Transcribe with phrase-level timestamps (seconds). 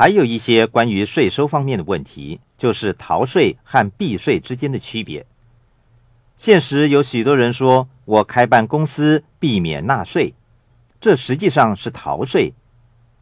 [0.00, 5.26] 还有一些关于税收方面的问题，就是逃税和避税之间的区别。
[6.36, 10.32] 现实有许多人说我开办公司避免纳税，
[11.02, 12.54] 这实际上是逃税。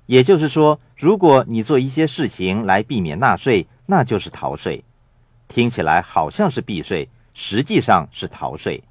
[0.06, 4.85] 也就是说，如果你做一些事情来避免纳税，那就是逃税。
[5.49, 8.85] 听起来好像是避税，实际上是逃税。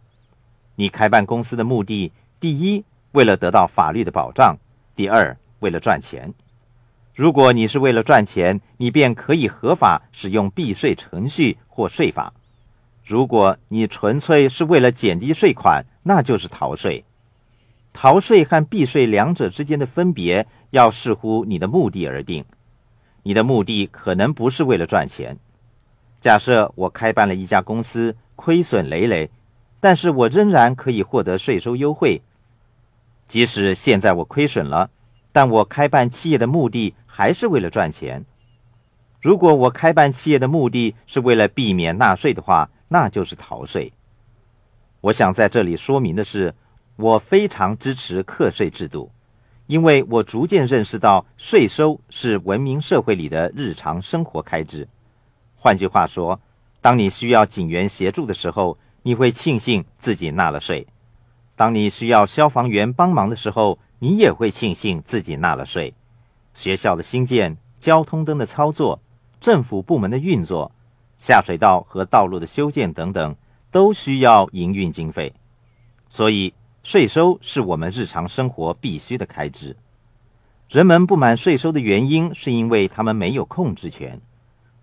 [0.76, 2.84] 你开办公司的目的，第一，
[3.14, 4.58] 为了得到法律的保障；
[4.94, 6.34] 第二，为了赚钱。
[7.18, 12.32] 如果你是为了赚钱，你便可以合法使用避税程序或税法；
[13.04, 17.04] 如果你纯粹是为了减低税款，那就是逃税。
[17.92, 22.46] 逃税和避税两者之间的分别，要视乎你的目的而定。
[23.24, 25.36] 你的目的可能不是为了赚钱。
[26.22, 29.32] 假设我开办了一家公司，亏损累累，
[29.80, 32.22] 但是我仍然可以获得税收优惠。
[33.28, 34.92] 即使现在我亏损了。
[35.38, 38.26] 但我开办企业的目的还是为了赚钱。
[39.22, 43.94] 如果我开办企业的目的是为了避免纳税的话，那就是逃税。
[45.00, 46.56] 我想在这里说明的是，
[46.96, 49.12] 我非常支持课税制度，
[49.68, 54.88] 因为我逐渐认识到税收是文明社会里的日常生活开支。
[55.56, 56.42] 换句话说，
[56.82, 60.88] 当你需要警员协助的时候，你会庆幸自己纳了税；
[61.56, 65.94] 当你需要消防员帮忙的时候，你也会庆幸自己纳了税，
[66.54, 69.02] 学校的新建、交通灯的操作、
[69.40, 70.72] 政府部门的运作、
[71.18, 73.36] 下水道和道路的修建等等，
[73.72, 75.34] 都需要营运经费。
[76.10, 76.54] 所以，
[76.84, 79.76] 税收是我们日常生活必须的开支。
[80.70, 84.22] 人们不满税收的原因，是因为他们没有控制权。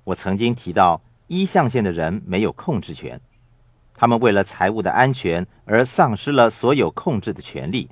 [0.03, 3.21] 我曾经提到，一象限的人没有控制权，
[3.95, 7.89] 他们为了财务的安全而丧失了所有控制的权利。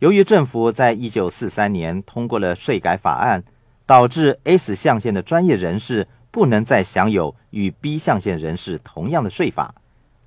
[0.00, 3.42] 由于政府在一九四三年通过了税改法案，
[3.84, 9.74] 导致 S 象限的专业人士不能再享有与 B 象限人士同样的税法，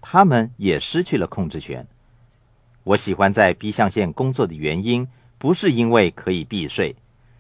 [0.01, 1.87] 他们也失去了控制权。
[2.83, 6.93] 我喜欢在 B 象限工作的原因，不是因为可以避税，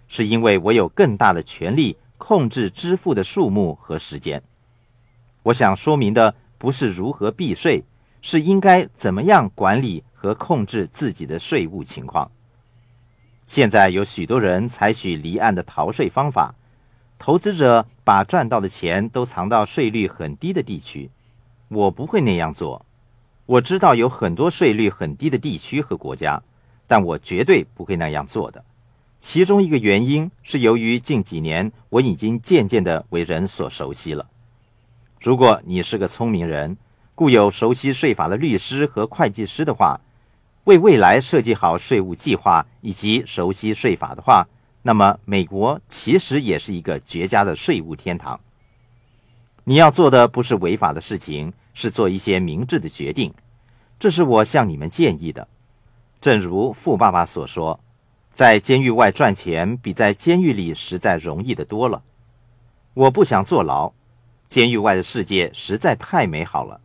[0.07, 4.41] 是因为我有更大的权利控制支付的数目和时间。
[5.43, 7.83] 我想说明的不是如何避税，
[8.21, 10.03] 是应该怎么样管理。
[10.21, 12.29] 和控制自己的税务情况。
[13.47, 16.53] 现在有许多人采取离岸的逃税方法，
[17.17, 21.09] 投资者把赚到的钱都藏到税率很低的地区。
[21.69, 22.85] 我不会那样做。
[23.47, 26.39] 我知道有很多税率很低的地区和国家，
[26.85, 28.63] 但我绝对不会那样做的。
[29.19, 34.27] 其中一个原因是由于近几年我已经渐渐的为人所熟悉了。
[35.19, 36.77] 如果你是个聪明人，
[37.21, 40.01] 故有熟悉税法的律师和会计师的话，
[40.63, 44.47] 为未来设计好税务计划以及熟悉税法的话，
[44.81, 48.39] 那么美国其实也是一个绝佳的税务天堂。
[49.65, 53.31] 你要做的不是违法的事情，是做一些明智的决定。
[53.99, 55.47] 这是我向你们建议的。
[56.19, 57.79] 正如富爸爸所说，
[58.33, 62.01] 在监狱外赚钱比在监狱里实在容易的多了。
[62.95, 63.93] 我不想坐牢，
[64.47, 66.81] 监狱外的世界实在太美好了。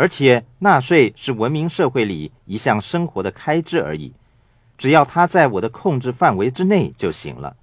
[0.00, 4.14] 而且纳税是文明社会里一项生活的开支而已，
[4.78, 7.54] 只要它在我的控制范围之内就行了。